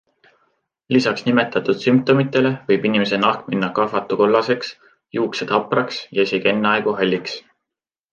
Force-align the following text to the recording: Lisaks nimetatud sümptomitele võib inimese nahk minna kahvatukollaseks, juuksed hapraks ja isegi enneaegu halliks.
Lisaks 0.95 1.25
nimetatud 1.25 1.83
sümptomitele 1.83 2.51
võib 2.71 2.87
inimese 2.91 3.19
nahk 3.25 3.43
minna 3.51 3.69
kahvatukollaseks, 3.79 4.71
juuksed 5.19 5.53
hapraks 5.57 6.01
ja 6.19 6.27
isegi 6.29 6.51
enneaegu 6.55 6.97
halliks. 7.03 7.37